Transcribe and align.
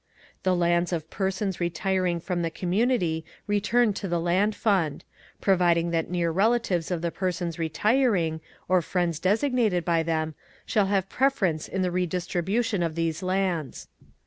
The 0.41 0.55
lands 0.55 0.91
of 0.91 1.11
persons 1.11 1.59
retiring 1.59 2.19
from 2.19 2.41
the 2.41 2.49
community 2.49 3.23
return 3.45 3.93
to 3.93 4.07
the 4.07 4.19
Land 4.19 4.55
Fund; 4.55 5.03
providing 5.41 5.91
that 5.91 6.09
near 6.09 6.31
relatives 6.31 6.89
of 6.89 7.03
the 7.03 7.11
persons 7.11 7.59
retiring, 7.59 8.41
or 8.67 8.81
friends 8.81 9.19
designated 9.19 9.85
by 9.85 10.01
them, 10.01 10.33
shall 10.65 10.87
have 10.87 11.07
preference 11.07 11.67
in 11.67 11.83
the 11.83 11.91
redistribution 11.91 12.81
of 12.81 12.95
these 12.95 13.21
lands. 13.21 13.89